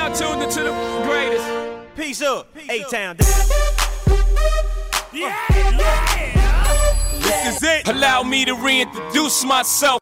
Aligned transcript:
now 0.00 0.08
tuned 0.14 0.42
into 0.42 0.62
the 0.62 0.72
greatest. 1.04 1.46
Peace 1.94 2.22
up, 2.22 2.46
A-Town. 2.70 3.16
Yeah, 5.12 5.36
yeah. 5.52 7.18
This 7.18 7.56
is 7.56 7.62
it. 7.62 7.86
Allow 7.86 8.22
me 8.22 8.46
to 8.46 8.54
reintroduce 8.54 9.44
myself. 9.44 10.00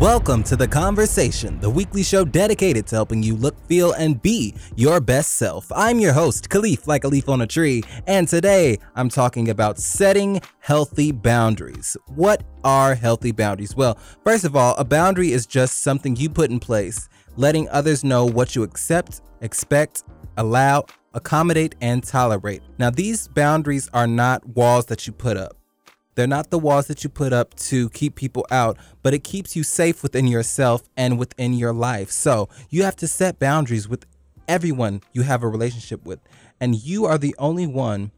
Welcome 0.00 0.42
to 0.44 0.56
The 0.56 0.68
Conversation, 0.68 1.60
the 1.60 1.68
weekly 1.68 2.02
show 2.02 2.24
dedicated 2.24 2.86
to 2.86 2.94
helping 2.94 3.22
you 3.22 3.36
look, 3.36 3.60
feel, 3.66 3.92
and 3.92 4.22
be 4.22 4.54
your 4.76 5.00
best 5.00 5.32
self. 5.32 5.70
I'm 5.74 5.98
your 5.98 6.14
host, 6.14 6.48
Kaleaf, 6.48 6.86
like 6.86 7.04
a 7.04 7.08
leaf 7.08 7.28
on 7.28 7.42
a 7.42 7.46
tree, 7.46 7.82
and 8.06 8.26
today 8.26 8.78
I'm 8.94 9.08
talking 9.08 9.50
about 9.50 9.78
setting 9.78 10.40
healthy 10.60 11.10
boundaries. 11.10 11.96
What 12.06 12.44
are 12.64 12.94
healthy 12.94 13.32
boundaries? 13.32 13.74
Well, 13.76 13.98
first 14.24 14.44
of 14.44 14.54
all, 14.54 14.76
a 14.76 14.84
boundary 14.84 15.32
is 15.32 15.46
just 15.46 15.82
something 15.82 16.14
you 16.14 16.30
put 16.30 16.50
in 16.50 16.60
place, 16.60 17.08
letting 17.38 17.68
others 17.68 18.02
know 18.02 18.26
what 18.26 18.56
you 18.56 18.64
accept, 18.64 19.22
expect, 19.40 20.02
allow, 20.36 20.84
accommodate, 21.14 21.76
and 21.80 22.02
tolerate. 22.02 22.62
Now, 22.78 22.90
these 22.90 23.28
boundaries 23.28 23.88
are 23.94 24.08
not 24.08 24.44
walls 24.56 24.86
that 24.86 25.06
you 25.06 25.12
put 25.12 25.36
up. 25.36 25.56
They're 26.16 26.26
not 26.26 26.50
the 26.50 26.58
walls 26.58 26.88
that 26.88 27.04
you 27.04 27.10
put 27.10 27.32
up 27.32 27.54
to 27.54 27.90
keep 27.90 28.16
people 28.16 28.44
out, 28.50 28.76
but 29.04 29.14
it 29.14 29.22
keeps 29.22 29.54
you 29.54 29.62
safe 29.62 30.02
within 30.02 30.26
yourself 30.26 30.82
and 30.96 31.16
within 31.16 31.52
your 31.52 31.72
life. 31.72 32.10
So 32.10 32.48
you 32.70 32.82
have 32.82 32.96
to 32.96 33.06
set 33.06 33.38
boundaries 33.38 33.88
with 33.88 34.04
everyone 34.48 35.00
you 35.12 35.22
have 35.22 35.44
a 35.44 35.48
relationship 35.48 36.04
with. 36.04 36.18
And 36.60 36.74
you 36.74 37.06
are 37.06 37.18
the 37.18 37.36
only 37.38 37.68
one 37.68 38.10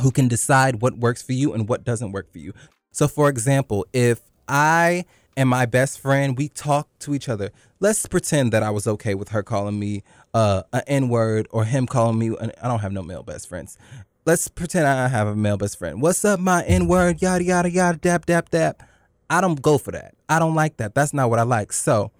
who 0.00 0.12
can 0.12 0.28
decide 0.28 0.80
what 0.80 0.98
works 0.98 1.22
for 1.22 1.32
you 1.32 1.52
and 1.52 1.68
what 1.68 1.82
doesn't 1.82 2.12
work 2.12 2.30
for 2.30 2.38
you. 2.38 2.52
So, 2.92 3.08
for 3.08 3.28
example, 3.28 3.84
if 3.92 4.20
I 4.46 5.04
and 5.36 5.48
my 5.48 5.66
best 5.66 6.00
friend, 6.00 6.36
we 6.36 6.48
talk 6.48 6.88
to 7.00 7.14
each 7.14 7.28
other. 7.28 7.50
Let's 7.80 8.06
pretend 8.06 8.52
that 8.52 8.62
I 8.62 8.70
was 8.70 8.86
okay 8.86 9.14
with 9.14 9.30
her 9.30 9.42
calling 9.42 9.78
me 9.78 10.02
uh, 10.32 10.62
an 10.72 10.82
N 10.86 11.08
word 11.08 11.48
or 11.50 11.64
him 11.64 11.86
calling 11.86 12.18
me. 12.18 12.34
I 12.40 12.68
don't 12.68 12.80
have 12.80 12.92
no 12.92 13.02
male 13.02 13.22
best 13.22 13.48
friends 13.48 13.78
let's 14.26 14.48
pretend 14.48 14.86
I 14.86 15.08
have 15.08 15.26
a 15.26 15.36
male 15.36 15.56
best 15.56 15.78
friend. 15.78 16.00
What's 16.00 16.24
up, 16.24 16.40
my 16.40 16.64
N 16.64 16.86
word? 16.88 17.20
Yada, 17.20 17.44
yada, 17.44 17.70
yada, 17.70 17.98
dap, 17.98 18.26
dap, 18.26 18.50
dap. 18.50 18.82
I 19.28 19.40
don't 19.40 19.60
go 19.60 19.78
for 19.78 19.92
that. 19.92 20.14
I 20.28 20.38
don't 20.38 20.54
like 20.54 20.76
that. 20.78 20.94
That's 20.94 21.12
not 21.12 21.30
what 21.30 21.38
I 21.38 21.42
like. 21.42 21.72
So 21.72 22.10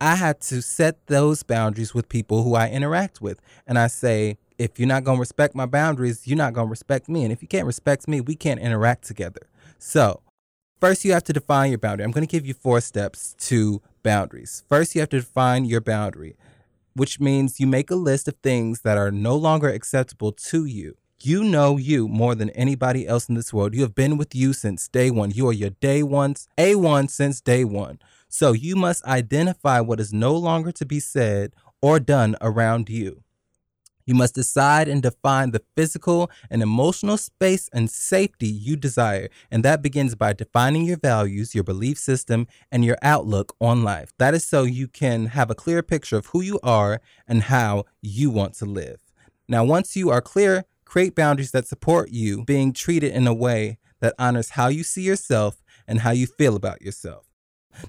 I 0.00 0.14
had 0.16 0.40
to 0.42 0.62
set 0.62 1.06
those 1.06 1.42
boundaries 1.42 1.94
with 1.94 2.08
people 2.08 2.42
who 2.42 2.54
I 2.54 2.68
interact 2.68 3.20
with. 3.20 3.40
And 3.66 3.78
I 3.78 3.86
say, 3.86 4.38
if 4.58 4.78
you're 4.78 4.88
not 4.88 5.04
going 5.04 5.16
to 5.16 5.20
respect 5.20 5.54
my 5.54 5.66
boundaries, 5.66 6.26
you're 6.26 6.36
not 6.36 6.52
going 6.52 6.66
to 6.66 6.70
respect 6.70 7.08
me. 7.08 7.24
And 7.24 7.32
if 7.32 7.42
you 7.42 7.48
can't 7.48 7.66
respect 7.66 8.08
me, 8.08 8.20
we 8.20 8.34
can't 8.34 8.60
interact 8.60 9.04
together. 9.04 9.42
So, 9.78 10.22
first, 10.80 11.04
you 11.04 11.12
have 11.12 11.24
to 11.24 11.32
define 11.32 11.70
your 11.70 11.78
boundary. 11.78 12.04
I'm 12.04 12.10
going 12.10 12.26
to 12.26 12.30
give 12.30 12.46
you 12.46 12.54
four 12.54 12.80
steps 12.80 13.34
to 13.48 13.82
boundaries. 14.02 14.64
First, 14.68 14.94
you 14.94 15.00
have 15.00 15.10
to 15.10 15.20
define 15.20 15.64
your 15.64 15.80
boundary, 15.80 16.36
which 16.94 17.20
means 17.20 17.60
you 17.60 17.66
make 17.66 17.90
a 17.90 17.96
list 17.96 18.28
of 18.28 18.36
things 18.42 18.80
that 18.82 18.98
are 18.98 19.10
no 19.10 19.36
longer 19.36 19.68
acceptable 19.68 20.32
to 20.32 20.64
you. 20.64 20.96
You 21.22 21.42
know 21.44 21.76
you 21.78 22.08
more 22.08 22.34
than 22.34 22.50
anybody 22.50 23.06
else 23.06 23.28
in 23.28 23.34
this 23.34 23.52
world. 23.52 23.74
You 23.74 23.82
have 23.82 23.94
been 23.94 24.18
with 24.18 24.34
you 24.34 24.52
since 24.52 24.86
day 24.86 25.10
one. 25.10 25.30
You 25.30 25.48
are 25.48 25.52
your 25.52 25.70
day 25.70 26.02
ones, 26.02 26.46
A1 26.58 27.10
since 27.10 27.40
day 27.40 27.64
one. 27.64 27.98
So 28.28 28.52
you 28.52 28.76
must 28.76 29.04
identify 29.04 29.80
what 29.80 29.98
is 29.98 30.12
no 30.12 30.36
longer 30.36 30.72
to 30.72 30.84
be 30.84 31.00
said 31.00 31.52
or 31.80 31.98
done 31.98 32.36
around 32.40 32.90
you. 32.90 33.22
You 34.06 34.14
must 34.14 34.34
decide 34.34 34.88
and 34.88 35.02
define 35.02 35.50
the 35.50 35.62
physical 35.76 36.30
and 36.50 36.62
emotional 36.62 37.16
space 37.16 37.68
and 37.72 37.90
safety 37.90 38.46
you 38.46 38.76
desire. 38.76 39.28
And 39.50 39.64
that 39.64 39.82
begins 39.82 40.14
by 40.14 40.32
defining 40.32 40.84
your 40.84 40.96
values, 40.96 41.54
your 41.54 41.64
belief 41.64 41.98
system, 41.98 42.46
and 42.72 42.84
your 42.84 42.96
outlook 43.02 43.54
on 43.60 43.84
life. 43.84 44.12
That 44.18 44.34
is 44.34 44.46
so 44.46 44.62
you 44.62 44.88
can 44.88 45.26
have 45.26 45.50
a 45.50 45.54
clear 45.54 45.82
picture 45.82 46.16
of 46.16 46.26
who 46.26 46.40
you 46.40 46.60
are 46.62 47.00
and 47.26 47.42
how 47.42 47.84
you 48.00 48.30
want 48.30 48.54
to 48.54 48.64
live. 48.64 49.00
Now, 49.48 49.64
once 49.64 49.96
you 49.96 50.10
are 50.10 50.22
clear, 50.22 50.64
Create 50.86 51.16
boundaries 51.16 51.50
that 51.50 51.66
support 51.66 52.10
you 52.10 52.44
being 52.44 52.72
treated 52.72 53.12
in 53.12 53.26
a 53.26 53.34
way 53.34 53.76
that 54.00 54.14
honors 54.18 54.50
how 54.50 54.68
you 54.68 54.84
see 54.84 55.02
yourself 55.02 55.62
and 55.86 56.00
how 56.00 56.12
you 56.12 56.26
feel 56.26 56.54
about 56.54 56.80
yourself. 56.80 57.26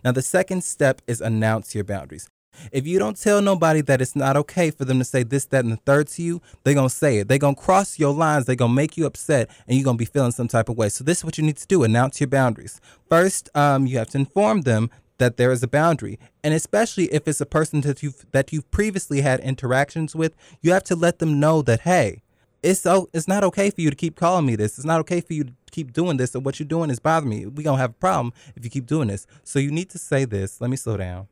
Now, 0.03 0.11
the 0.11 0.23
second 0.23 0.63
step 0.63 1.01
is 1.07 1.21
announce 1.21 1.73
your 1.75 1.83
boundaries. 1.83 2.27
If 2.71 2.87
you 2.87 2.99
don't 2.99 3.19
tell 3.19 3.41
nobody 3.41 3.81
that 3.81 4.01
it's 4.01 4.15
not 4.15 4.37
okay 4.37 4.71
for 4.71 4.85
them 4.85 4.99
to 4.99 5.05
say 5.05 5.23
this, 5.23 5.45
that, 5.45 5.63
and 5.63 5.73
the 5.73 5.77
third 5.77 6.07
to 6.09 6.21
you, 6.21 6.41
they're 6.63 6.73
going 6.73 6.89
to 6.89 6.95
say 6.95 7.19
it. 7.19 7.27
They're 7.27 7.37
going 7.37 7.55
to 7.55 7.61
cross 7.61 7.99
your 7.99 8.13
lines. 8.13 8.45
They're 8.45 8.55
going 8.55 8.71
to 8.71 8.75
make 8.75 8.97
you 8.97 9.05
upset 9.05 9.49
and 9.67 9.77
you're 9.77 9.85
going 9.85 9.97
to 9.97 10.01
be 10.01 10.05
feeling 10.05 10.31
some 10.31 10.47
type 10.47 10.69
of 10.69 10.77
way. 10.77 10.89
So, 10.89 11.03
this 11.03 11.19
is 11.19 11.25
what 11.25 11.37
you 11.37 11.43
need 11.43 11.57
to 11.57 11.67
do 11.67 11.83
announce 11.83 12.19
your 12.19 12.27
boundaries. 12.27 12.79
First, 13.09 13.49
um, 13.55 13.85
you 13.85 13.97
have 13.97 14.09
to 14.09 14.17
inform 14.17 14.61
them 14.61 14.89
that 15.17 15.37
there 15.37 15.51
is 15.51 15.63
a 15.63 15.67
boundary. 15.67 16.19
And 16.43 16.53
especially 16.53 17.05
if 17.05 17.27
it's 17.27 17.41
a 17.41 17.45
person 17.45 17.81
that 17.81 18.03
you've, 18.03 18.25
that 18.31 18.53
you've 18.53 18.69
previously 18.71 19.21
had 19.21 19.39
interactions 19.39 20.15
with, 20.15 20.35
you 20.61 20.71
have 20.71 20.83
to 20.83 20.95
let 20.95 21.19
them 21.19 21.39
know 21.39 21.61
that, 21.63 21.81
hey, 21.81 22.21
it's 22.63 22.81
so 22.81 23.09
it's 23.13 23.27
not 23.27 23.43
okay 23.43 23.69
for 23.69 23.81
you 23.81 23.89
to 23.89 23.95
keep 23.95 24.15
calling 24.15 24.45
me 24.45 24.55
this. 24.55 24.77
It's 24.77 24.85
not 24.85 24.99
okay 25.01 25.21
for 25.21 25.33
you 25.33 25.45
to 25.45 25.53
keep 25.71 25.93
doing 25.93 26.17
this. 26.17 26.33
And 26.33 26.43
what 26.43 26.59
you're 26.59 26.67
doing 26.67 26.89
is 26.89 26.99
bothering 26.99 27.29
me. 27.29 27.45
We 27.45 27.63
gonna 27.63 27.77
have 27.77 27.91
a 27.91 27.93
problem 27.93 28.33
if 28.55 28.63
you 28.63 28.69
keep 28.69 28.87
doing 28.87 29.07
this. 29.07 29.27
So 29.43 29.59
you 29.59 29.71
need 29.71 29.89
to 29.91 29.97
say 29.97 30.25
this. 30.25 30.59
Let 30.59 30.69
me 30.69 30.77
slow 30.77 30.97
down. 30.97 31.27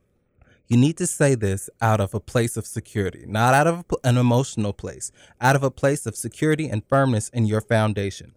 You 0.67 0.77
need 0.77 0.97
to 0.97 1.05
say 1.05 1.35
this 1.35 1.69
out 1.79 1.99
of 1.99 2.13
a 2.15 2.19
place 2.19 2.57
of 2.57 2.65
security, 2.65 3.25
not 3.27 3.53
out 3.53 3.67
of 3.67 3.85
an 4.03 4.17
emotional 4.17 4.73
place, 4.73 5.11
out 5.39 5.55
of 5.55 5.63
a 5.63 5.69
place 5.69 6.05
of 6.07 6.15
security 6.15 6.67
and 6.67 6.83
firmness 6.87 7.29
in 7.29 7.45
your 7.45 7.61
foundation. 7.61 8.33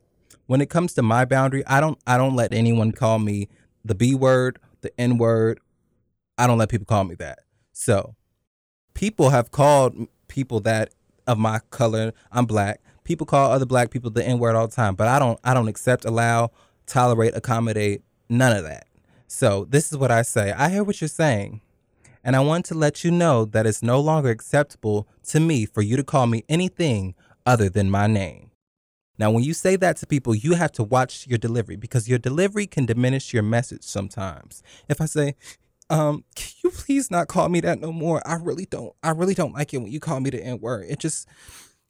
When 0.46 0.60
it 0.60 0.68
comes 0.68 0.92
to 0.94 1.02
my 1.02 1.24
boundary, 1.24 1.64
I 1.66 1.80
don't 1.80 1.98
I 2.06 2.18
don't 2.18 2.36
let 2.36 2.52
anyone 2.52 2.92
call 2.92 3.18
me 3.18 3.48
the 3.84 3.94
B 3.94 4.14
word, 4.14 4.58
the 4.82 4.92
N 5.00 5.16
word. 5.16 5.60
I 6.36 6.46
don't 6.46 6.58
let 6.58 6.68
people 6.68 6.86
call 6.86 7.04
me 7.04 7.14
that. 7.16 7.40
So, 7.72 8.14
people 8.94 9.30
have 9.30 9.50
called 9.50 10.08
people 10.28 10.60
that 10.60 10.92
of 11.26 11.38
my 11.38 11.60
color. 11.70 12.12
I'm 12.30 12.46
black. 12.46 12.80
People 13.04 13.26
call 13.26 13.50
other 13.50 13.66
black 13.66 13.90
people 13.90 14.10
the 14.10 14.26
N 14.26 14.38
word 14.38 14.54
all 14.54 14.66
the 14.66 14.74
time, 14.74 14.94
but 14.94 15.08
I 15.08 15.18
don't 15.18 15.40
I 15.44 15.54
don't 15.54 15.68
accept, 15.68 16.04
allow, 16.04 16.50
tolerate, 16.86 17.34
accommodate 17.34 18.02
none 18.28 18.54
of 18.54 18.64
that. 18.64 18.86
So 19.26 19.66
this 19.68 19.90
is 19.90 19.98
what 19.98 20.10
I 20.10 20.22
say. 20.22 20.52
I 20.52 20.68
hear 20.68 20.84
what 20.84 21.00
you're 21.00 21.08
saying. 21.08 21.62
And 22.28 22.36
I 22.36 22.40
want 22.40 22.66
to 22.66 22.74
let 22.74 23.04
you 23.04 23.10
know 23.10 23.46
that 23.46 23.66
it's 23.66 23.82
no 23.82 23.98
longer 23.98 24.28
acceptable 24.28 25.08
to 25.28 25.40
me 25.40 25.64
for 25.64 25.80
you 25.80 25.96
to 25.96 26.04
call 26.04 26.26
me 26.26 26.44
anything 26.46 27.14
other 27.46 27.70
than 27.70 27.90
my 27.90 28.06
name. 28.06 28.50
Now, 29.18 29.30
when 29.30 29.44
you 29.44 29.54
say 29.54 29.76
that 29.76 29.96
to 29.96 30.06
people, 30.06 30.34
you 30.34 30.52
have 30.52 30.70
to 30.72 30.82
watch 30.82 31.26
your 31.26 31.38
delivery 31.38 31.76
because 31.76 32.06
your 32.06 32.18
delivery 32.18 32.66
can 32.66 32.84
diminish 32.84 33.32
your 33.32 33.44
message 33.44 33.82
sometimes. 33.82 34.62
If 34.90 35.00
I 35.00 35.06
say, 35.06 35.36
um, 35.88 36.22
can 36.36 36.52
you 36.62 36.68
please 36.70 37.10
not 37.10 37.28
call 37.28 37.48
me 37.48 37.60
that 37.60 37.80
no 37.80 37.92
more? 37.92 38.20
I 38.28 38.34
really 38.34 38.66
don't. 38.66 38.92
I 39.02 39.12
really 39.12 39.32
don't 39.32 39.54
like 39.54 39.72
it 39.72 39.78
when 39.78 39.90
you 39.90 39.98
call 39.98 40.20
me 40.20 40.28
the 40.28 40.44
N 40.44 40.58
word. 40.60 40.84
It 40.86 40.98
just, 40.98 41.26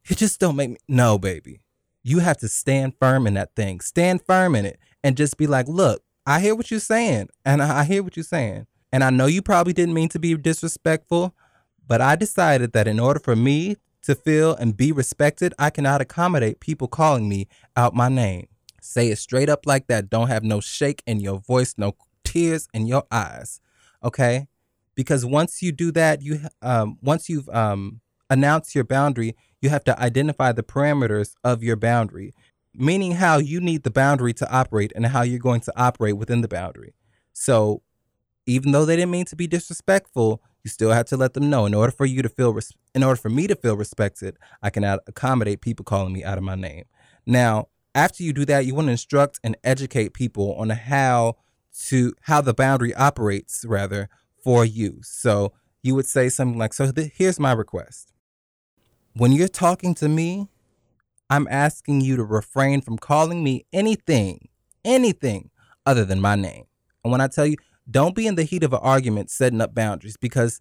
it 0.09 0.19
just 0.19 0.39
don't 0.39 0.55
make 0.55 0.71
me. 0.71 0.77
No, 0.87 1.19
baby, 1.19 1.63
you 2.05 2.21
have 2.21 2.37
to 2.37 2.49
stand 2.49 2.95
firm 3.01 3.27
in 3.27 3.35
that 3.35 3.57
thing. 3.57 3.81
Stand 3.81 4.23
firm 4.23 4.55
in 4.55 4.67
it, 4.67 4.79
and 5.03 5.17
just 5.17 5.37
be 5.37 5.49
like, 5.49 5.67
look, 5.67 6.01
I 6.27 6.39
hear 6.39 6.55
what 6.55 6.71
you're 6.71 6.79
saying, 6.79 7.29
and 7.45 7.61
I 7.61 7.83
hear 7.83 8.05
what 8.05 8.17
you're 8.17 8.23
saying, 8.23 8.69
and 8.93 9.05
I 9.05 9.11
know 9.11 9.27
you 9.27 9.43
probably 9.43 9.73
didn't 9.73 9.95
mean 9.95 10.09
to 10.11 10.19
be 10.19 10.37
disrespectful, 10.37 11.35
but 11.87 12.01
I 12.01 12.17
decided 12.17 12.73
that 12.73 12.89
in 12.89 13.01
order 13.01 13.21
for 13.21 13.37
me 13.37 13.77
to 14.03 14.15
feel 14.15 14.55
and 14.55 14.77
be 14.77 14.93
respected, 14.93 15.55
I 15.59 15.71
cannot 15.71 16.01
accommodate 16.01 16.61
people 16.61 16.89
calling 16.89 17.29
me 17.29 17.49
out 17.77 17.95
my 17.95 18.09
name. 18.09 18.49
Say 18.81 19.09
it 19.09 19.19
straight 19.19 19.49
up 19.49 19.67
like 19.67 19.87
that. 19.89 20.09
Don't 20.09 20.29
have 20.29 20.45
no 20.45 20.61
shake 20.61 21.03
in 21.07 21.21
your 21.21 21.39
voice, 21.39 21.75
no 21.77 21.95
tears 22.25 22.69
in 22.75 22.87
your 22.87 23.05
eyes 23.11 23.61
okay 24.05 24.47
because 24.95 25.25
once 25.25 25.63
you 25.63 25.73
do 25.73 25.91
that 25.91 26.23
you 26.23 26.41
um, 26.63 26.99
once 27.03 27.29
you've 27.29 27.49
um, 27.49 28.01
announced 28.31 28.75
your 28.75 28.85
boundary 28.85 29.35
you 29.61 29.71
have 29.71 29.85
to 29.85 29.99
identify 30.01 30.53
the 30.53 30.63
parameters 30.63 31.35
of 31.43 31.63
your 31.63 31.77
boundary 31.77 32.35
meaning 32.75 33.13
how 33.13 33.39
you 33.39 33.61
need 33.61 33.83
the 33.83 33.91
boundary 33.91 34.33
to 34.33 34.51
operate 34.53 34.93
and 34.95 35.07
how 35.07 35.23
you're 35.23 35.39
going 35.39 35.61
to 35.61 35.73
operate 35.77 36.17
within 36.17 36.43
the 36.43 36.49
boundary 36.49 36.95
so 37.33 37.83
even 38.49 38.73
though 38.73 38.85
they 38.85 38.97
didn't 38.97 39.11
mean 39.11 39.25
to 39.25 39.37
be 39.37 39.47
disrespectful 39.47 40.43
you 40.65 40.71
still 40.71 40.91
have 40.91 41.07
to 41.07 41.17
let 41.17 41.35
them 41.35 41.49
know 41.49 41.67
in 41.67 41.75
order 41.75 41.93
for 41.93 42.07
you 42.07 42.23
to 42.23 42.29
feel 42.29 42.53
res- 42.53 42.73
in 42.95 43.03
order 43.03 43.17
for 43.17 43.29
me 43.29 43.47
to 43.47 43.55
feel 43.55 43.77
respected 43.77 44.37
i 44.63 44.71
can 44.71 44.85
accommodate 44.85 45.61
people 45.61 45.85
calling 45.85 46.13
me 46.13 46.25
out 46.25 46.39
of 46.39 46.45
my 46.45 46.55
name 46.55 46.85
now 47.27 47.69
after 47.95 48.23
you 48.23 48.33
do 48.33 48.45
that 48.45 48.67
you 48.67 48.75
want 48.75 48.87
to 48.87 48.93
instruct 48.93 49.39
and 49.45 49.57
educate 49.65 50.13
people 50.13 50.55
on 50.55 50.71
how 50.71 51.37
to 51.87 52.13
how 52.23 52.41
the 52.41 52.55
boundary 52.55 52.95
operates 52.95 53.65
rather 53.67 54.09
for 54.43 54.65
you. 54.65 55.01
So 55.03 55.53
you 55.83 55.95
would 55.95 56.07
say 56.07 56.29
something 56.29 56.59
like, 56.59 56.73
so 56.73 56.91
th- 56.91 57.13
here's 57.15 57.39
my 57.39 57.53
request. 57.53 58.13
When 59.15 59.33
you're 59.33 59.49
talking 59.49 59.95
to 59.97 60.09
me, 60.09 60.49
I'm 61.31 61.47
asking 61.51 62.01
you 62.01 62.17
to 62.17 62.25
refrain 62.25 62.81
from 62.81 62.99
calling 62.99 63.43
me 63.45 63.67
anything, 63.73 64.49
anything 64.85 65.51
other 65.85 66.05
than 66.05 66.21
my 66.21 66.35
name. 66.35 66.65
And 67.05 67.13
when 67.13 67.21
I 67.21 67.27
tell 67.27 67.47
you, 67.47 67.57
don't 67.91 68.15
be 68.15 68.27
in 68.27 68.35
the 68.35 68.45
heat 68.45 68.63
of 68.63 68.73
an 68.73 68.81
argument 68.83 69.31
setting 69.31 69.61
up 69.61 69.75
boundaries 69.75 70.17
because 70.17 70.61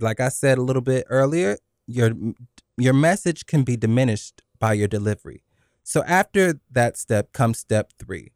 like 0.00 0.20
I 0.20 0.28
said 0.28 0.58
a 0.58 0.62
little 0.62 0.82
bit 0.82 1.06
earlier, 1.08 1.58
your 1.86 2.12
your 2.76 2.94
message 2.94 3.46
can 3.46 3.62
be 3.62 3.76
diminished 3.76 4.42
by 4.58 4.72
your 4.72 4.88
delivery. 4.88 5.44
So 5.82 6.02
after 6.04 6.60
that 6.70 6.96
step 6.96 7.32
comes 7.32 7.58
step 7.58 7.92
3. 7.98 8.32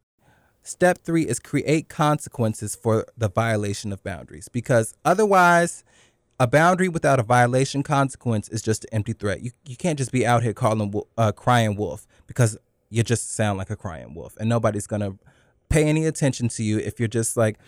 Step 0.68 0.98
three 0.98 1.26
is 1.26 1.38
create 1.38 1.88
consequences 1.88 2.76
for 2.76 3.06
the 3.16 3.30
violation 3.30 3.90
of 3.90 4.02
boundaries 4.04 4.48
because 4.48 4.94
otherwise, 5.02 5.82
a 6.38 6.46
boundary 6.46 6.90
without 6.90 7.18
a 7.18 7.22
violation 7.22 7.82
consequence 7.82 8.50
is 8.50 8.60
just 8.60 8.84
an 8.84 8.90
empty 8.92 9.14
threat. 9.14 9.40
You 9.40 9.52
you 9.66 9.76
can't 9.76 9.96
just 9.96 10.12
be 10.12 10.26
out 10.26 10.42
here 10.42 10.52
calling 10.52 10.92
uh, 11.16 11.32
crying 11.32 11.74
wolf 11.74 12.06
because 12.26 12.58
you 12.90 13.02
just 13.02 13.34
sound 13.34 13.56
like 13.56 13.70
a 13.70 13.76
crying 13.76 14.12
wolf, 14.12 14.36
and 14.38 14.46
nobody's 14.46 14.86
gonna 14.86 15.14
pay 15.70 15.84
any 15.84 16.04
attention 16.04 16.48
to 16.48 16.62
you 16.62 16.78
if 16.78 16.98
you're 16.98 17.08
just 17.08 17.34
like, 17.34 17.58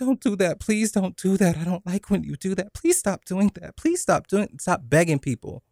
don't 0.00 0.20
do 0.20 0.34
that, 0.36 0.58
please 0.58 0.90
don't 0.90 1.16
do 1.16 1.36
that. 1.36 1.56
I 1.56 1.64
don't 1.64 1.86
like 1.86 2.10
when 2.10 2.24
you 2.24 2.34
do 2.36 2.54
that. 2.56 2.74
Please 2.74 2.98
stop 2.98 3.24
doing 3.24 3.52
that. 3.54 3.76
Please 3.76 4.00
stop 4.00 4.26
doing. 4.26 4.58
Stop 4.58 4.82
begging 4.84 5.20
people. 5.20 5.62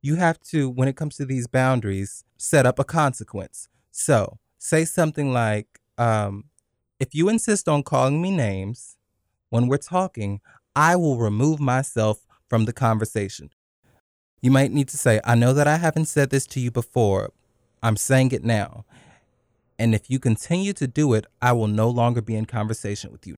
You 0.00 0.14
have 0.14 0.40
to, 0.50 0.70
when 0.70 0.86
it 0.86 0.96
comes 0.96 1.16
to 1.16 1.24
these 1.24 1.48
boundaries, 1.48 2.22
set 2.36 2.66
up 2.66 2.78
a 2.78 2.84
consequence. 2.84 3.68
So 3.90 4.38
say 4.58 4.84
something 4.84 5.32
like, 5.32 5.80
um, 5.96 6.44
if 7.00 7.14
you 7.14 7.28
insist 7.28 7.68
on 7.68 7.82
calling 7.82 8.22
me 8.22 8.30
names 8.30 8.96
when 9.50 9.66
we're 9.66 9.78
talking, 9.78 10.40
I 10.76 10.94
will 10.94 11.18
remove 11.18 11.58
myself 11.58 12.26
from 12.48 12.64
the 12.64 12.72
conversation. 12.72 13.50
You 14.40 14.52
might 14.52 14.70
need 14.70 14.88
to 14.88 14.96
say, 14.96 15.20
I 15.24 15.34
know 15.34 15.52
that 15.52 15.66
I 15.66 15.78
haven't 15.78 16.06
said 16.06 16.30
this 16.30 16.46
to 16.48 16.60
you 16.60 16.70
before. 16.70 17.32
I'm 17.82 17.96
saying 17.96 18.30
it 18.32 18.44
now. 18.44 18.84
And 19.78 19.94
if 19.94 20.10
you 20.10 20.18
continue 20.18 20.72
to 20.74 20.86
do 20.86 21.14
it, 21.14 21.26
I 21.40 21.52
will 21.52 21.66
no 21.66 21.88
longer 21.88 22.20
be 22.20 22.36
in 22.36 22.44
conversation 22.46 23.10
with 23.10 23.26
you. 23.26 23.34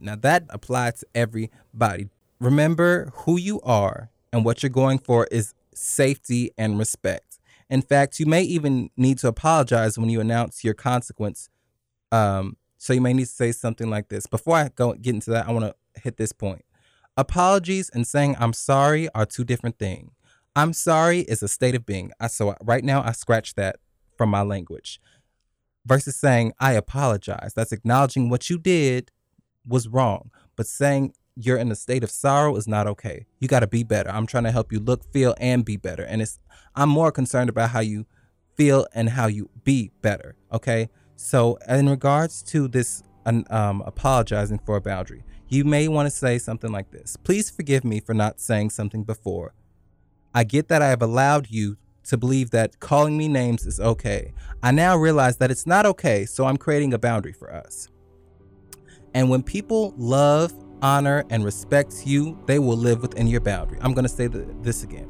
Now, 0.00 0.16
that 0.16 0.44
applies 0.50 1.00
to 1.00 1.06
everybody. 1.14 2.08
Remember 2.40 3.10
who 3.14 3.38
you 3.38 3.60
are 3.62 4.10
and 4.32 4.44
what 4.44 4.62
you're 4.62 4.70
going 4.70 4.98
for 4.98 5.26
is 5.30 5.54
safety 5.74 6.50
and 6.58 6.78
respect. 6.78 7.38
In 7.70 7.82
fact, 7.82 8.20
you 8.20 8.26
may 8.26 8.42
even 8.42 8.90
need 8.96 9.18
to 9.18 9.28
apologize 9.28 9.98
when 9.98 10.10
you 10.10 10.20
announce 10.20 10.64
your 10.64 10.74
consequence. 10.74 11.48
Um, 12.12 12.56
so 12.76 12.92
you 12.92 13.00
may 13.00 13.12
need 13.12 13.24
to 13.24 13.30
say 13.30 13.52
something 13.52 13.88
like 13.88 14.08
this. 14.08 14.26
Before 14.26 14.56
I 14.56 14.68
go 14.74 14.92
get 14.92 15.14
into 15.14 15.30
that, 15.30 15.48
I 15.48 15.52
want 15.52 15.64
to 15.64 16.00
hit 16.00 16.16
this 16.16 16.32
point. 16.32 16.64
Apologies 17.16 17.90
and 17.90 18.06
saying 18.06 18.36
I'm 18.38 18.52
sorry 18.52 19.08
are 19.14 19.24
two 19.24 19.44
different 19.44 19.78
things. 19.78 20.10
I'm 20.56 20.72
sorry 20.72 21.20
is 21.20 21.42
a 21.42 21.48
state 21.48 21.74
of 21.74 21.86
being. 21.86 22.12
I, 22.20 22.26
so 22.26 22.54
right 22.62 22.84
now 22.84 23.02
I 23.02 23.12
scratch 23.12 23.54
that 23.54 23.76
from 24.16 24.30
my 24.30 24.42
language. 24.42 25.00
Versus 25.86 26.16
saying 26.16 26.52
I 26.58 26.72
apologize. 26.72 27.52
That's 27.54 27.72
acknowledging 27.72 28.30
what 28.30 28.50
you 28.50 28.58
did 28.58 29.10
was 29.66 29.88
wrong. 29.88 30.30
But 30.56 30.66
saying 30.66 31.14
you're 31.36 31.58
in 31.58 31.70
a 31.70 31.74
state 31.74 32.04
of 32.04 32.10
sorrow 32.10 32.56
is 32.56 32.68
not 32.68 32.86
okay. 32.86 33.26
You 33.40 33.48
got 33.48 33.60
to 33.60 33.66
be 33.66 33.82
better. 33.82 34.10
I'm 34.10 34.26
trying 34.26 34.44
to 34.44 34.52
help 34.52 34.72
you 34.72 34.78
look, 34.78 35.04
feel, 35.12 35.34
and 35.38 35.64
be 35.64 35.76
better. 35.76 36.04
And 36.04 36.22
it's 36.22 36.38
I'm 36.74 36.88
more 36.88 37.12
concerned 37.12 37.50
about 37.50 37.70
how 37.70 37.80
you 37.80 38.06
feel 38.54 38.86
and 38.94 39.10
how 39.10 39.26
you 39.26 39.50
be 39.64 39.90
better. 40.00 40.36
Okay. 40.52 40.88
So 41.16 41.58
in 41.68 41.88
regards 41.88 42.42
to 42.44 42.68
this 42.68 43.02
um, 43.26 43.82
apologizing 43.86 44.58
for 44.58 44.76
a 44.76 44.80
boundary, 44.80 45.24
you 45.48 45.64
may 45.64 45.88
want 45.88 46.06
to 46.06 46.10
say 46.10 46.38
something 46.38 46.70
like 46.70 46.90
this 46.90 47.16
Please 47.16 47.50
forgive 47.50 47.84
me 47.84 48.00
for 48.00 48.14
not 48.14 48.40
saying 48.40 48.70
something 48.70 49.04
before. 49.04 49.54
I 50.34 50.44
get 50.44 50.68
that 50.68 50.82
I 50.82 50.88
have 50.88 51.02
allowed 51.02 51.50
you 51.50 51.76
to 52.04 52.16
believe 52.16 52.50
that 52.50 52.80
calling 52.80 53.16
me 53.16 53.28
names 53.28 53.66
is 53.66 53.80
okay. 53.80 54.32
I 54.62 54.72
now 54.72 54.96
realize 54.96 55.38
that 55.38 55.50
it's 55.50 55.66
not 55.66 55.86
okay, 55.86 56.26
so 56.26 56.44
I'm 56.44 56.56
creating 56.56 56.92
a 56.92 56.98
boundary 56.98 57.32
for 57.32 57.52
us. 57.52 57.88
And 59.14 59.30
when 59.30 59.42
people 59.42 59.94
love, 59.96 60.52
honor, 60.82 61.24
and 61.30 61.44
respect 61.44 62.06
you, 62.06 62.38
they 62.46 62.58
will 62.58 62.76
live 62.76 63.00
within 63.00 63.26
your 63.26 63.40
boundary. 63.40 63.78
I'm 63.80 63.94
going 63.94 64.04
to 64.04 64.08
say 64.08 64.26
this 64.26 64.82
again. 64.82 65.08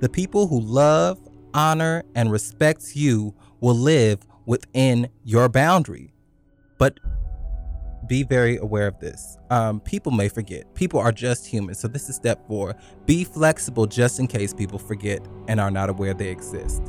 The 0.00 0.08
people 0.08 0.46
who 0.48 0.60
love, 0.60 1.20
honor, 1.54 2.02
and 2.14 2.30
respect 2.30 2.94
you 2.94 3.34
will 3.60 3.74
live 3.74 4.20
within 4.44 5.08
your 5.24 5.48
boundary. 5.48 6.12
But 6.78 6.98
be 8.08 8.22
very 8.22 8.56
aware 8.56 8.86
of 8.86 8.98
this. 9.00 9.36
Um, 9.50 9.80
people 9.80 10.12
may 10.12 10.28
forget. 10.28 10.74
People 10.74 11.00
are 11.00 11.12
just 11.12 11.46
human. 11.46 11.74
So 11.74 11.88
this 11.88 12.08
is 12.08 12.16
step 12.16 12.46
four. 12.48 12.74
Be 13.06 13.24
flexible 13.24 13.86
just 13.86 14.18
in 14.18 14.26
case 14.26 14.54
people 14.54 14.78
forget 14.78 15.20
and 15.48 15.60
are 15.60 15.70
not 15.70 15.90
aware 15.90 16.14
they 16.14 16.28
exist. 16.28 16.82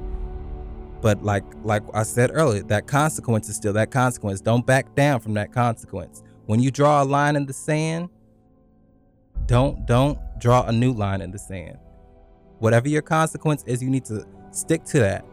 But 1.01 1.23
like 1.23 1.43
like 1.63 1.83
I 1.93 2.03
said 2.03 2.31
earlier, 2.33 2.63
that 2.63 2.87
consequence 2.87 3.49
is 3.49 3.55
still 3.55 3.73
that 3.73 3.91
consequence. 3.91 4.41
Don't 4.41 4.65
back 4.65 4.95
down 4.95 5.19
from 5.19 5.33
that 5.35 5.51
consequence. 5.51 6.23
When 6.49 6.59
you 6.59 6.71
draw 6.71 7.03
a 7.03 7.05
line 7.05 7.35
in 7.35 7.45
the 7.45 7.53
sand, 7.53 8.09
don't 9.45 9.85
don't 9.85 10.17
draw 10.39 10.65
a 10.65 10.71
new 10.71 10.91
line 10.91 11.21
in 11.21 11.29
the 11.29 11.37
sand. 11.37 11.77
Whatever 12.57 12.89
your 12.89 13.03
consequence 13.03 13.63
is, 13.67 13.83
you 13.83 13.89
need 13.91 14.03
to 14.05 14.25
stick 14.49 14.83
to 14.85 14.99
that. 14.99 15.23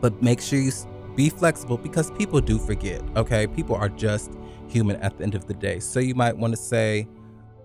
But 0.00 0.22
make 0.22 0.40
sure 0.40 0.58
you 0.58 0.72
be 1.14 1.28
flexible 1.28 1.76
because 1.76 2.10
people 2.12 2.40
do 2.40 2.58
forget. 2.58 3.02
Okay, 3.16 3.46
people 3.46 3.76
are 3.76 3.90
just 3.90 4.32
human 4.66 4.96
at 5.02 5.18
the 5.18 5.24
end 5.24 5.34
of 5.34 5.46
the 5.46 5.52
day. 5.52 5.78
So 5.78 6.00
you 6.00 6.14
might 6.14 6.38
want 6.38 6.54
to 6.54 6.56
say, 6.56 7.06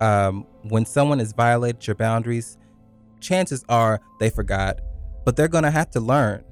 um, 0.01 0.45
when 0.63 0.85
someone 0.85 1.19
has 1.19 1.31
violated 1.31 1.87
your 1.87 1.95
boundaries, 1.95 2.57
chances 3.21 3.63
are 3.69 4.01
they 4.19 4.29
forgot, 4.29 4.81
but 5.23 5.37
they're 5.37 5.47
to 5.47 5.71
have 5.71 5.91
to 5.91 6.01
learn. 6.01 6.43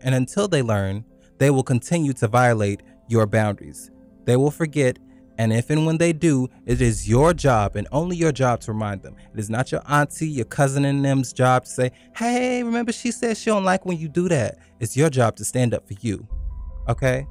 And 0.00 0.14
until 0.14 0.48
they 0.48 0.62
learn, 0.62 1.04
they 1.36 1.50
will 1.50 1.62
continue 1.62 2.14
to 2.14 2.26
violate 2.26 2.80
your 3.06 3.26
boundaries. 3.26 3.90
They 4.24 4.36
will 4.36 4.50
forget, 4.50 4.98
and 5.38 5.52
if 5.52 5.70
and 5.70 5.86
when 5.86 5.98
they 5.98 6.12
do, 6.12 6.48
it 6.66 6.80
is 6.80 7.08
your 7.08 7.34
job 7.34 7.76
and 7.76 7.88
only 7.92 8.16
your 8.16 8.32
job 8.32 8.60
to 8.60 8.72
remind 8.72 9.02
them. 9.02 9.16
It 9.32 9.38
is 9.38 9.50
not 9.50 9.72
your 9.72 9.82
auntie, 9.88 10.28
your 10.28 10.44
cousin, 10.44 10.84
and 10.84 11.04
them's 11.04 11.32
job 11.32 11.64
to 11.64 11.70
say, 11.70 11.92
hey, 12.16 12.62
remember 12.62 12.92
she 12.92 13.10
said 13.10 13.36
she 13.36 13.50
don't 13.50 13.64
like 13.64 13.84
when 13.84 13.98
you 13.98 14.08
do 14.08 14.28
that. 14.28 14.58
It's 14.80 14.96
your 14.96 15.10
job 15.10 15.36
to 15.36 15.44
stand 15.44 15.74
up 15.74 15.86
for 15.86 15.94
you. 16.00 16.26
Okay? 16.88 17.26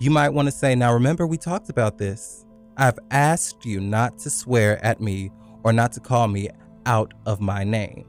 You 0.00 0.10
might 0.10 0.30
want 0.30 0.46
to 0.46 0.52
say, 0.52 0.74
Now 0.74 0.92
remember, 0.92 1.26
we 1.26 1.38
talked 1.38 1.68
about 1.68 1.98
this. 1.98 2.44
I've 2.76 2.98
asked 3.10 3.64
you 3.64 3.80
not 3.80 4.18
to 4.20 4.30
swear 4.30 4.84
at 4.84 5.00
me 5.00 5.30
or 5.62 5.72
not 5.72 5.92
to 5.92 6.00
call 6.00 6.26
me 6.28 6.50
out 6.86 7.14
of 7.24 7.40
my 7.40 7.62
name. 7.62 8.04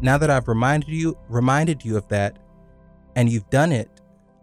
Now 0.00 0.18
that 0.18 0.30
I've 0.30 0.48
reminded 0.48 0.90
you 0.90 1.16
reminded 1.28 1.84
you 1.84 1.96
of 1.96 2.06
that 2.08 2.38
and 3.16 3.30
you've 3.30 3.48
done 3.50 3.72
it, 3.72 3.91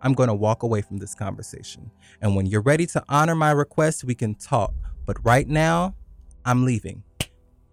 I'm 0.02 0.14
going 0.14 0.28
to 0.28 0.34
walk 0.34 0.64
away 0.64 0.82
from 0.82 0.98
this 0.98 1.14
conversation. 1.14 1.92
And 2.22 2.36
when 2.36 2.46
you're 2.46 2.62
ready 2.62 2.86
to 2.88 3.04
honor 3.10 3.36
my 3.36 3.52
request, 3.52 4.04
we 4.04 4.16
can 4.16 4.36
talk. 4.36 4.74
But 5.06 5.24
right 5.26 5.48
now, 5.48 5.96
I'm 6.46 6.66
leaving. 6.66 7.04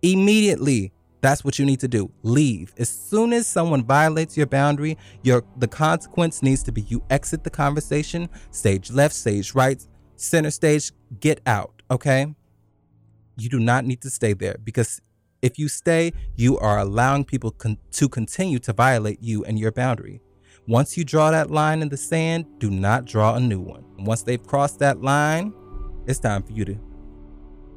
Immediately, 0.02 0.92
that's 1.20 1.44
what 1.44 1.58
you 1.58 1.66
need 1.66 1.80
to 1.80 1.88
do. 1.88 2.10
Leave. 2.22 2.72
As 2.78 2.88
soon 2.88 3.32
as 3.32 3.46
someone 3.46 3.84
violates 3.84 4.36
your 4.36 4.46
boundary, 4.46 4.96
your 5.22 5.44
the 5.56 5.68
consequence 5.68 6.42
needs 6.42 6.62
to 6.64 6.72
be 6.72 6.82
you 6.82 7.02
exit 7.10 7.42
the 7.42 7.50
conversation, 7.50 8.28
stage 8.50 8.90
left, 8.90 9.14
stage 9.14 9.54
right, 9.54 9.84
center 10.16 10.50
stage, 10.50 10.92
get 11.20 11.40
out, 11.46 11.82
okay? 11.90 12.34
You 13.36 13.48
do 13.48 13.58
not 13.58 13.84
need 13.84 14.00
to 14.02 14.10
stay 14.10 14.32
there 14.32 14.56
because 14.62 15.00
if 15.42 15.58
you 15.58 15.68
stay, 15.68 16.12
you 16.34 16.58
are 16.58 16.78
allowing 16.78 17.24
people 17.24 17.50
con- 17.50 17.78
to 17.92 18.08
continue 18.08 18.58
to 18.60 18.72
violate 18.72 19.22
you 19.22 19.44
and 19.44 19.58
your 19.58 19.72
boundary. 19.72 20.20
Once 20.66 20.96
you 20.96 21.04
draw 21.04 21.30
that 21.30 21.50
line 21.50 21.82
in 21.82 21.88
the 21.88 21.96
sand, 21.96 22.44
do 22.58 22.70
not 22.70 23.04
draw 23.04 23.34
a 23.34 23.40
new 23.40 23.60
one. 23.60 23.84
Once 23.98 24.22
they've 24.22 24.44
crossed 24.46 24.78
that 24.78 25.00
line, 25.00 25.52
it's 26.06 26.18
time 26.18 26.42
for 26.42 26.52
you 26.52 26.64
to 26.64 26.78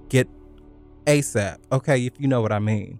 get 0.10 0.28
ASAP, 1.06 1.58
okay, 1.72 2.06
if 2.06 2.20
you 2.20 2.28
know 2.28 2.42
what 2.42 2.52
I 2.52 2.60
mean 2.60 3.00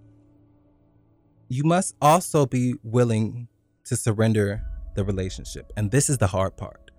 you 1.50 1.64
must 1.64 1.96
also 2.00 2.46
be 2.46 2.74
willing 2.84 3.48
to 3.84 3.96
surrender 3.96 4.62
the 4.94 5.04
relationship. 5.04 5.72
And 5.76 5.90
this 5.90 6.08
is 6.08 6.16
the 6.16 6.28
hard 6.28 6.56
part. 6.56 6.92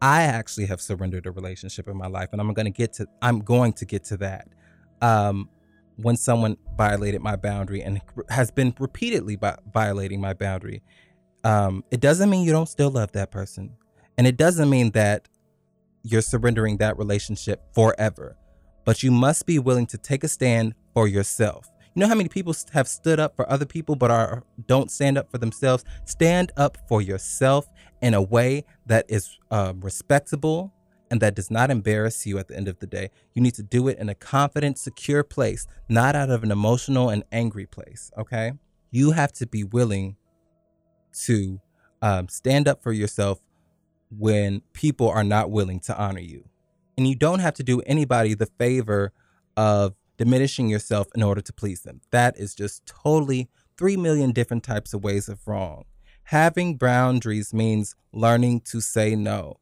I 0.00 0.22
actually 0.22 0.66
have 0.66 0.80
surrendered 0.80 1.26
a 1.26 1.30
relationship 1.30 1.86
in 1.86 1.96
my 1.96 2.06
life, 2.06 2.30
and 2.32 2.40
I'm 2.40 2.52
going 2.54 2.64
to 2.64 2.70
get 2.72 2.94
to 2.94 3.06
I'm 3.20 3.40
going 3.40 3.74
to 3.74 3.84
get 3.84 4.02
to 4.04 4.16
that. 4.16 4.48
Um, 5.02 5.50
when 5.96 6.16
someone 6.16 6.56
violated 6.78 7.20
my 7.20 7.36
boundary 7.36 7.82
and 7.82 8.00
has 8.30 8.50
been 8.50 8.74
repeatedly 8.80 9.38
violating 9.70 10.18
my 10.18 10.32
boundary, 10.32 10.82
um, 11.44 11.84
it 11.90 12.00
doesn't 12.00 12.28
mean 12.30 12.44
you 12.44 12.52
don't 12.52 12.68
still 12.68 12.90
love 12.90 13.12
that 13.12 13.30
person, 13.30 13.76
and 14.18 14.26
it 14.26 14.36
doesn't 14.36 14.68
mean 14.68 14.90
that 14.92 15.28
you're 16.02 16.22
surrendering 16.22 16.78
that 16.78 16.98
relationship 16.98 17.62
forever. 17.74 18.36
But 18.84 19.02
you 19.02 19.10
must 19.10 19.46
be 19.46 19.58
willing 19.58 19.86
to 19.88 19.98
take 19.98 20.24
a 20.24 20.28
stand 20.28 20.74
for 20.94 21.06
yourself. 21.06 21.70
You 21.94 22.00
know 22.00 22.08
how 22.08 22.14
many 22.14 22.28
people 22.28 22.54
have 22.72 22.88
stood 22.88 23.18
up 23.18 23.34
for 23.36 23.50
other 23.50 23.66
people 23.66 23.96
but 23.96 24.10
are 24.10 24.44
don't 24.66 24.90
stand 24.90 25.18
up 25.18 25.30
for 25.30 25.38
themselves? 25.38 25.84
Stand 26.04 26.52
up 26.56 26.78
for 26.88 27.02
yourself 27.02 27.66
in 28.00 28.14
a 28.14 28.22
way 28.22 28.64
that 28.86 29.06
is 29.08 29.36
uh, 29.50 29.74
respectable 29.80 30.72
and 31.10 31.20
that 31.20 31.34
does 31.34 31.50
not 31.50 31.70
embarrass 31.70 32.24
you 32.24 32.38
at 32.38 32.46
the 32.46 32.56
end 32.56 32.68
of 32.68 32.78
the 32.78 32.86
day. 32.86 33.10
You 33.34 33.42
need 33.42 33.54
to 33.54 33.64
do 33.64 33.88
it 33.88 33.98
in 33.98 34.08
a 34.08 34.14
confident, 34.14 34.78
secure 34.78 35.24
place, 35.24 35.66
not 35.88 36.14
out 36.14 36.30
of 36.30 36.44
an 36.44 36.52
emotional 36.52 37.08
and 37.10 37.24
angry 37.32 37.66
place. 37.66 38.12
Okay, 38.16 38.52
you 38.92 39.10
have 39.10 39.32
to 39.34 39.46
be 39.46 39.64
willing 39.64 40.16
to 41.12 41.60
um, 42.02 42.28
stand 42.28 42.68
up 42.68 42.82
for 42.82 42.92
yourself 42.92 43.40
when 44.10 44.62
people 44.72 45.08
are 45.08 45.24
not 45.24 45.50
willing 45.50 45.80
to 45.80 45.96
honor 45.98 46.20
you. 46.20 46.48
And 46.96 47.06
you 47.06 47.14
don't 47.14 47.38
have 47.40 47.54
to 47.54 47.62
do 47.62 47.80
anybody 47.86 48.34
the 48.34 48.46
favor 48.58 49.12
of 49.56 49.94
diminishing 50.16 50.68
yourself 50.68 51.08
in 51.14 51.22
order 51.22 51.40
to 51.40 51.52
please 51.52 51.82
them. 51.82 52.00
That 52.10 52.36
is 52.36 52.54
just 52.54 52.84
totally 52.86 53.48
3 53.78 53.96
million 53.96 54.32
different 54.32 54.64
types 54.64 54.92
of 54.92 55.02
ways 55.02 55.28
of 55.28 55.46
wrong. 55.46 55.84
Having 56.24 56.76
boundaries 56.76 57.54
means 57.54 57.96
learning 58.12 58.60
to 58.60 58.80
say 58.80 59.16
no. 59.16 59.56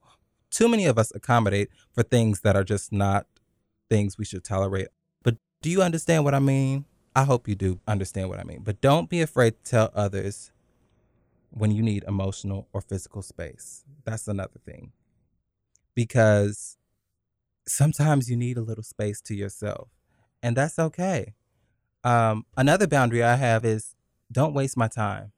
Too 0.51 0.69
many 0.69 0.87
of 0.87 0.99
us 0.99 1.13
accommodate 1.15 1.69
for 1.93 2.03
things 2.03 2.41
that 2.41 2.57
are 2.57 2.65
just 2.65 2.93
not 2.93 3.27
things 3.89 4.19
we 4.19 4.25
should 4.25 4.45
tolerate. 4.45 4.89
But 5.23 5.37
Do 5.63 5.71
you 5.71 5.83
understand 5.83 6.25
what 6.25 6.35
I 6.35 6.41
mean? 6.41 6.85
I 7.15 7.25
hope 7.25 7.49
you 7.49 7.55
do 7.55 7.81
understand 7.87 8.29
what 8.29 8.39
I 8.39 8.45
mean. 8.45 8.63
But 8.63 8.81
don't 8.81 9.09
be 9.09 9.21
afraid 9.21 9.55
to 9.65 9.71
tell 9.71 9.91
others 9.95 10.51
when 11.51 11.71
you 11.71 11.83
need 11.83 12.05
emotional 12.07 12.69
or 12.73 12.81
physical 12.81 13.23
space. 13.23 13.85
That's 14.05 14.29
another 14.29 14.61
thing. 14.65 14.93
Because 15.95 16.77
sometimes 17.67 18.31
you 18.31 18.37
need 18.37 18.57
a 18.57 18.63
little 18.63 18.85
space 18.85 19.21
to 19.23 19.35
yourself, 19.35 19.89
and 20.43 20.57
that's 20.57 20.79
okay. 20.79 21.35
Um, 22.05 22.47
another 22.57 22.87
boundary 22.87 23.23
I 23.23 23.37
have 23.37 23.65
is 23.65 23.95
don't 24.31 24.55
waste 24.55 24.77
my 24.77 24.89
time. 24.89 25.33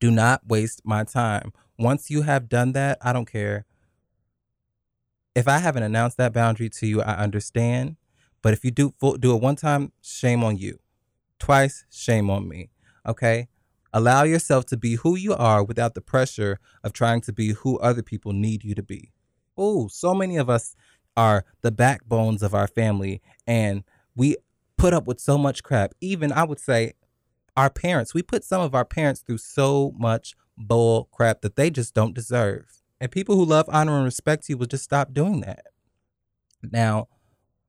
Do 0.00 0.10
not 0.10 0.46
waste 0.46 0.82
my 0.84 1.04
time. 1.04 1.52
Once 1.78 2.10
you 2.10 2.22
have 2.22 2.48
done 2.48 2.72
that, 2.72 2.98
I 3.00 3.12
don't 3.12 3.30
care. 3.30 3.66
If 5.34 5.48
I 5.48 5.58
haven't 5.58 5.82
announced 5.82 6.16
that 6.18 6.32
boundary 6.32 6.68
to 6.70 6.86
you, 6.86 7.02
I 7.02 7.14
understand. 7.16 7.96
But 8.42 8.52
if 8.52 8.64
you 8.64 8.70
do 8.70 8.94
do 9.00 9.34
it 9.36 9.42
one 9.42 9.56
time, 9.56 9.92
shame 10.00 10.42
on 10.42 10.56
you. 10.58 10.78
Twice, 11.38 11.84
shame 11.90 12.28
on 12.28 12.48
me. 12.48 12.70
Okay? 13.06 13.48
Allow 13.92 14.22
yourself 14.24 14.64
to 14.66 14.76
be 14.76 14.94
who 14.94 15.16
you 15.16 15.34
are 15.34 15.62
without 15.62 15.94
the 15.94 16.00
pressure 16.00 16.58
of 16.82 16.92
trying 16.92 17.20
to 17.22 17.32
be 17.32 17.50
who 17.50 17.78
other 17.78 18.02
people 18.02 18.32
need 18.32 18.64
you 18.64 18.74
to 18.74 18.82
be. 18.82 19.12
Oh, 19.56 19.88
so 19.88 20.14
many 20.14 20.36
of 20.36 20.48
us 20.48 20.74
are 21.16 21.44
the 21.60 21.70
backbones 21.70 22.42
of 22.42 22.54
our 22.54 22.66
family 22.66 23.20
and 23.46 23.84
we 24.16 24.36
put 24.78 24.94
up 24.94 25.06
with 25.06 25.20
so 25.20 25.36
much 25.36 25.62
crap. 25.62 25.92
Even 26.00 26.32
I 26.32 26.44
would 26.44 26.58
say 26.58 26.92
our 27.56 27.70
parents, 27.70 28.14
we 28.14 28.22
put 28.22 28.44
some 28.44 28.62
of 28.62 28.74
our 28.74 28.84
parents 28.84 29.20
through 29.20 29.38
so 29.38 29.92
much 29.96 30.34
bull 30.56 31.08
crap 31.12 31.42
that 31.42 31.56
they 31.56 31.70
just 31.70 31.94
don't 31.94 32.14
deserve. 32.14 32.82
And 33.00 33.10
people 33.10 33.36
who 33.36 33.44
love, 33.44 33.68
honor, 33.68 33.96
and 33.96 34.04
respect 34.04 34.48
you 34.48 34.56
will 34.56 34.66
just 34.66 34.84
stop 34.84 35.12
doing 35.12 35.40
that. 35.40 35.66
Now, 36.62 37.08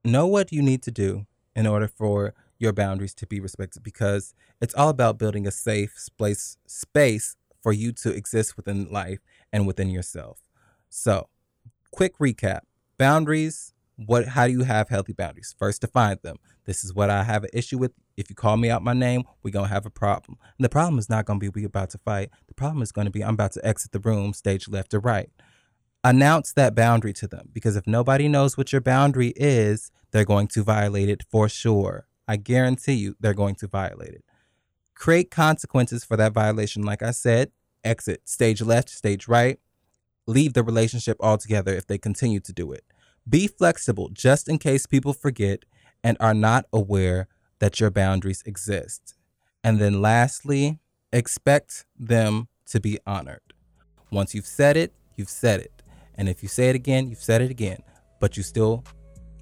know 0.04 0.26
what 0.26 0.52
you 0.52 0.62
need 0.62 0.82
to 0.84 0.90
do 0.90 1.26
in 1.56 1.66
order 1.66 1.88
for 1.88 2.34
your 2.64 2.72
boundaries 2.72 3.14
to 3.14 3.26
be 3.26 3.38
respected 3.38 3.84
because 3.84 4.34
it's 4.60 4.74
all 4.74 4.88
about 4.88 5.18
building 5.18 5.46
a 5.46 5.52
safe 5.52 5.96
space 5.96 6.56
space 6.66 7.36
for 7.62 7.72
you 7.72 7.92
to 7.92 8.10
exist 8.10 8.56
within 8.56 8.90
life 8.90 9.20
and 9.52 9.66
within 9.66 9.88
yourself. 9.88 10.40
So, 10.88 11.28
quick 11.92 12.18
recap. 12.18 12.60
Boundaries, 12.98 13.72
what 13.96 14.28
how 14.28 14.46
do 14.48 14.52
you 14.52 14.64
have 14.64 14.88
healthy 14.88 15.12
boundaries? 15.12 15.54
First 15.56 15.82
define 15.82 16.18
them. 16.22 16.38
This 16.64 16.82
is 16.82 16.92
what 16.92 17.10
I 17.10 17.22
have 17.22 17.44
an 17.44 17.50
issue 17.52 17.78
with. 17.78 17.92
If 18.16 18.30
you 18.30 18.36
call 18.36 18.56
me 18.56 18.70
out 18.70 18.82
my 18.82 18.94
name, 18.94 19.22
we're 19.42 19.50
gonna 19.50 19.68
have 19.68 19.86
a 19.86 19.90
problem. 19.90 20.38
And 20.58 20.64
the 20.64 20.68
problem 20.68 20.98
is 20.98 21.08
not 21.08 21.26
gonna 21.26 21.38
be 21.38 21.48
we 21.48 21.64
about 21.64 21.90
to 21.90 21.98
fight. 21.98 22.30
The 22.48 22.54
problem 22.54 22.82
is 22.82 22.90
gonna 22.90 23.10
be 23.10 23.22
I'm 23.22 23.34
about 23.34 23.52
to 23.52 23.66
exit 23.66 23.92
the 23.92 24.00
room, 24.00 24.32
stage 24.32 24.68
left 24.68 24.94
or 24.94 25.00
right 25.00 25.30
announce 26.04 26.52
that 26.52 26.74
boundary 26.74 27.14
to 27.14 27.26
them 27.26 27.48
because 27.52 27.76
if 27.76 27.86
nobody 27.86 28.28
knows 28.28 28.56
what 28.56 28.72
your 28.72 28.80
boundary 28.82 29.32
is, 29.36 29.90
they're 30.12 30.24
going 30.24 30.46
to 30.48 30.62
violate 30.62 31.08
it 31.08 31.24
for 31.30 31.48
sure. 31.48 32.06
I 32.26 32.36
guarantee 32.36 32.94
you 32.94 33.16
they're 33.20 33.34
going 33.34 33.54
to 33.56 33.66
violate 33.66 34.14
it. 34.14 34.24
Create 34.94 35.30
consequences 35.30 36.04
for 36.04 36.16
that 36.16 36.32
violation. 36.32 36.82
Like 36.82 37.02
I 37.02 37.10
said, 37.10 37.50
exit 37.82 38.28
stage 38.28 38.62
left, 38.62 38.88
stage 38.88 39.28
right, 39.28 39.58
leave 40.26 40.54
the 40.54 40.62
relationship 40.62 41.16
altogether 41.20 41.74
if 41.74 41.86
they 41.86 41.98
continue 41.98 42.40
to 42.40 42.52
do 42.52 42.72
it. 42.72 42.84
Be 43.28 43.46
flexible 43.46 44.08
just 44.12 44.48
in 44.48 44.58
case 44.58 44.86
people 44.86 45.12
forget 45.12 45.64
and 46.02 46.16
are 46.20 46.34
not 46.34 46.66
aware 46.72 47.28
that 47.58 47.80
your 47.80 47.90
boundaries 47.90 48.42
exist. 48.46 49.14
And 49.62 49.78
then 49.78 50.02
lastly, 50.02 50.78
expect 51.12 51.86
them 51.98 52.48
to 52.66 52.80
be 52.80 52.98
honored. 53.06 53.54
Once 54.10 54.34
you've 54.34 54.46
said 54.46 54.76
it, 54.76 54.92
you've 55.16 55.30
said 55.30 55.60
it. 55.60 55.82
And 56.14 56.28
if 56.28 56.42
you 56.42 56.48
say 56.48 56.68
it 56.68 56.76
again, 56.76 57.08
you've 57.08 57.22
said 57.22 57.40
it 57.40 57.50
again, 57.50 57.82
but 58.20 58.36
you 58.36 58.42
still 58.42 58.84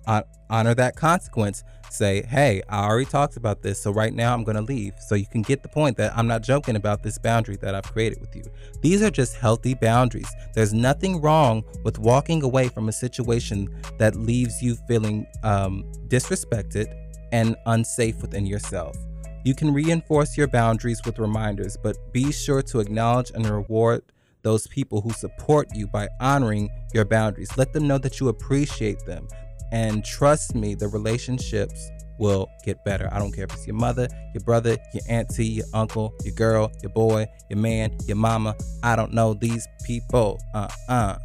honor 0.07 0.75
that 0.75 0.97
consequence. 0.97 1.65
Say, 1.91 2.23
hey, 2.23 2.63
I 2.71 2.85
already 2.85 3.05
talked 3.05 3.37
about 3.37 3.61
this, 3.61 3.83
so 3.83 3.91
right 3.93 4.15
now 4.15 4.33
I'm 4.33 4.45
going 4.45 4.57
to 4.57 4.63
leave. 4.63 4.95
So 5.07 5.15
you 5.15 5.27
can 5.27 5.43
get 5.43 5.63
the 5.63 5.69
point 5.69 5.97
that 5.99 6.17
I'm 6.17 6.27
not 6.27 6.43
joking 6.43 6.77
about 6.77 7.03
this 7.03 7.19
boundary 7.19 7.57
that 7.57 7.75
I've 7.75 7.85
created 7.85 8.21
with 8.21 8.35
you. 8.35 8.45
These 8.81 9.03
are 9.03 9.11
just 9.11 9.37
healthy 9.37 9.75
boundaries. 9.75 10.31
There's 10.55 10.73
nothing 10.73 11.21
wrong 11.21 11.65
with 11.85 11.99
walking 11.99 12.43
away 12.43 12.69
from 12.69 12.89
a 12.89 12.93
situation 12.93 13.69
that 13.99 14.17
leaves 14.17 14.63
you 14.63 14.77
feeling 14.89 15.27
um, 15.43 15.85
disrespected 16.09 16.87
and 17.31 17.57
unsafe 17.67 18.23
within 18.23 18.47
yourself. 18.47 18.97
You 19.45 19.55
can 19.55 19.75
reinforce 19.75 20.37
your 20.37 20.47
boundaries 20.47 21.03
with 21.05 21.19
reminders, 21.19 21.77
but 21.77 21.97
be 22.13 22.33
sure 22.33 22.63
to 22.63 22.81
acknowledge 22.81 23.33
and 23.33 23.45
reward 23.45 24.03
those 24.43 24.67
people 24.67 25.01
who 25.01 25.11
support 25.11 25.69
you 25.75 25.87
by 25.87 26.09
honoring 26.21 26.69
your 26.95 27.05
boundaries. 27.05 27.57
Let 27.57 27.73
them 27.73 27.87
know 27.87 27.99
that 27.99 28.21
you 28.21 28.29
appreciate 28.29 29.05
them. 29.05 29.29
And 29.73 30.05
trust 30.05 30.55
me, 30.55 30.75
the 30.75 30.87
relationships 30.87 31.91
will 32.19 32.49
get 32.65 32.85
better. 32.85 33.09
I 33.11 33.19
don't 33.19 33.33
care 33.33 33.45
if 33.45 33.53
it's 33.55 33.67
your 33.67 33.75
mother, 33.75 34.07
your 34.35 34.45
brother, 34.45 34.77
your 34.93 35.03
auntie, 35.09 35.47
your 35.47 35.67
uncle, 35.75 36.15
your 36.25 36.35
girl, 36.35 36.71
your 36.83 36.93
boy, 36.93 37.27
your 37.51 37.59
man, 37.59 37.97
your 38.07 38.17
mama. 38.17 38.55
I 38.83 38.97
don't 38.97 39.13
know 39.13 39.35
these 39.35 39.67
people. 39.85 40.39
Uh 40.55 40.69
uh-uh. 40.89 40.93
uh 40.93 41.19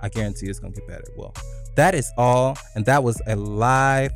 I 0.00 0.08
guarantee 0.08 0.46
it's 0.46 0.60
gonna 0.60 0.72
get 0.72 0.86
better. 0.86 1.04
Well, 1.16 1.34
that 1.76 1.94
is 1.94 2.10
all. 2.16 2.56
And 2.76 2.86
that 2.86 3.02
was 3.02 3.20
a 3.26 3.34
live 3.36 4.12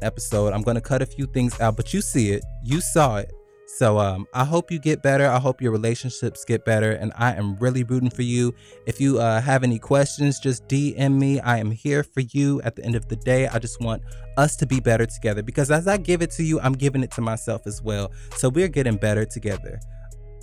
episode. 0.00 0.52
I'm 0.52 0.62
gonna 0.62 0.80
cut 0.80 1.02
a 1.02 1.06
few 1.06 1.26
things 1.26 1.60
out, 1.60 1.76
but 1.76 1.92
you 1.92 2.00
see 2.00 2.30
it, 2.30 2.44
you 2.62 2.80
saw 2.80 3.16
it. 3.16 3.32
So 3.76 3.98
um, 3.98 4.28
I 4.32 4.44
hope 4.44 4.70
you 4.70 4.78
get 4.78 5.02
better. 5.02 5.26
I 5.26 5.40
hope 5.40 5.60
your 5.60 5.72
relationships 5.72 6.44
get 6.44 6.64
better, 6.64 6.92
and 6.92 7.12
I 7.16 7.32
am 7.34 7.56
really 7.56 7.82
rooting 7.82 8.08
for 8.08 8.22
you. 8.22 8.54
If 8.86 9.00
you 9.00 9.18
uh, 9.18 9.40
have 9.40 9.64
any 9.64 9.80
questions, 9.80 10.38
just 10.38 10.68
DM 10.68 11.18
me. 11.18 11.40
I 11.40 11.58
am 11.58 11.72
here 11.72 12.04
for 12.04 12.20
you. 12.20 12.62
At 12.62 12.76
the 12.76 12.84
end 12.84 12.94
of 12.94 13.08
the 13.08 13.16
day, 13.16 13.48
I 13.48 13.58
just 13.58 13.80
want 13.80 14.04
us 14.36 14.54
to 14.56 14.66
be 14.66 14.78
better 14.78 15.06
together 15.06 15.42
because 15.42 15.72
as 15.72 15.88
I 15.88 15.96
give 15.96 16.22
it 16.22 16.30
to 16.32 16.44
you, 16.44 16.60
I'm 16.60 16.74
giving 16.74 17.02
it 17.02 17.10
to 17.12 17.20
myself 17.20 17.66
as 17.66 17.82
well. 17.82 18.12
So 18.36 18.48
we're 18.48 18.68
getting 18.68 18.96
better 18.96 19.24
together. 19.24 19.80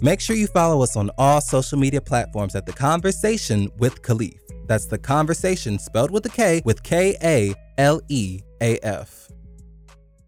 Make 0.02 0.20
sure 0.20 0.36
you 0.36 0.48
follow 0.48 0.84
us 0.84 0.98
on 0.98 1.10
all 1.18 1.40
social 1.40 1.80
media 1.80 2.02
platforms 2.02 2.54
at 2.56 2.66
The 2.66 2.74
Conversation 2.74 3.72
with 3.78 4.02
Kaleaf. 4.02 4.40
That's 4.68 4.88
The 4.88 4.98
Conversation 4.98 5.80
spelled 5.80 6.12
with 6.12 6.26
a 6.26 6.30
K 6.30 6.62
with 6.66 6.84
K 6.84 7.16
A 7.24 7.54
L 7.78 8.02
E 8.10 8.42
A 8.62 8.78
F. 8.80 9.31